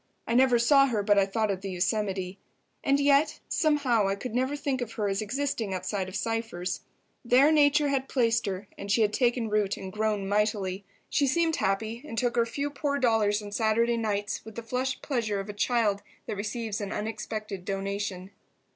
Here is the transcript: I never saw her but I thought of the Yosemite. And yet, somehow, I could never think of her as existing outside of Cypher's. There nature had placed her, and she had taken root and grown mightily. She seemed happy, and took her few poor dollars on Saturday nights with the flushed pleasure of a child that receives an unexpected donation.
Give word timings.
I 0.25 0.33
never 0.33 0.57
saw 0.57 0.87
her 0.87 1.03
but 1.03 1.19
I 1.19 1.27
thought 1.27 1.51
of 1.51 1.61
the 1.61 1.69
Yosemite. 1.69 2.39
And 2.83 2.99
yet, 2.99 3.39
somehow, 3.47 4.07
I 4.07 4.15
could 4.15 4.33
never 4.33 4.55
think 4.55 4.81
of 4.81 4.93
her 4.93 5.07
as 5.07 5.21
existing 5.21 5.75
outside 5.75 6.09
of 6.09 6.15
Cypher's. 6.15 6.81
There 7.23 7.51
nature 7.51 7.89
had 7.89 8.09
placed 8.09 8.47
her, 8.47 8.67
and 8.79 8.91
she 8.91 9.03
had 9.03 9.13
taken 9.13 9.47
root 9.51 9.77
and 9.77 9.93
grown 9.93 10.27
mightily. 10.27 10.83
She 11.11 11.27
seemed 11.27 11.57
happy, 11.57 12.03
and 12.03 12.17
took 12.17 12.35
her 12.35 12.47
few 12.47 12.71
poor 12.71 12.97
dollars 12.97 13.43
on 13.43 13.51
Saturday 13.51 13.95
nights 13.95 14.43
with 14.43 14.55
the 14.55 14.63
flushed 14.63 15.03
pleasure 15.03 15.39
of 15.39 15.49
a 15.49 15.53
child 15.53 16.01
that 16.25 16.35
receives 16.35 16.81
an 16.81 16.91
unexpected 16.91 17.63
donation. 17.63 18.31